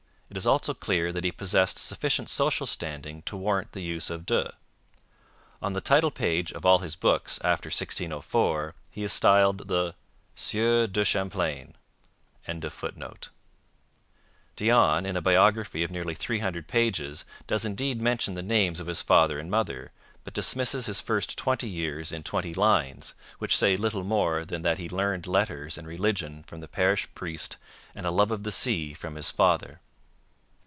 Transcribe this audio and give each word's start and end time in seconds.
It 0.33 0.37
is 0.37 0.45
also 0.47 0.73
clear 0.73 1.11
that 1.11 1.25
he 1.25 1.31
possessed 1.33 1.77
sufficient 1.77 2.29
social 2.29 2.65
standing 2.65 3.21
to 3.23 3.35
warrant 3.35 3.73
the 3.73 3.81
use 3.83 4.09
of 4.09 4.25
de. 4.25 4.53
On 5.61 5.73
the 5.73 5.81
title 5.81 6.09
page 6.09 6.53
of 6.53 6.65
all 6.65 6.79
his 6.79 6.95
books 6.95 7.37
after 7.43 7.67
1604 7.67 8.73
he 8.89 9.03
is 9.03 9.11
styled 9.11 9.67
the 9.67 9.93
'Sieur 10.33 10.87
de 10.87 11.03
Champlain.'] 11.03 11.75
Dionne, 12.49 13.29
in 15.05 15.17
a 15.17 15.21
biography 15.21 15.83
of 15.83 15.91
nearly 15.91 16.15
three 16.15 16.39
hundred 16.39 16.65
pages, 16.69 17.25
does 17.45 17.65
indeed 17.65 18.01
mention 18.01 18.33
the 18.33 18.41
names 18.41 18.79
of 18.79 18.87
his 18.87 19.01
father 19.01 19.37
and 19.37 19.51
mother, 19.51 19.91
but 20.23 20.33
dismisses 20.33 20.85
his 20.85 21.01
first 21.01 21.37
twenty 21.37 21.67
years 21.67 22.13
in 22.13 22.23
twenty 22.23 22.53
lines, 22.53 23.15
which 23.39 23.57
say 23.57 23.75
little 23.75 24.05
more 24.05 24.45
than 24.45 24.61
that 24.61 24.77
he 24.77 24.87
learned 24.87 25.27
letters 25.27 25.77
and 25.77 25.89
religion 25.89 26.41
from 26.47 26.61
the 26.61 26.69
parish 26.69 27.05
priest 27.15 27.57
and 27.93 28.05
a 28.05 28.11
love 28.11 28.31
of 28.31 28.43
the 28.43 28.51
sea 28.53 28.93
from 28.93 29.15
his 29.15 29.29
father. 29.29 29.81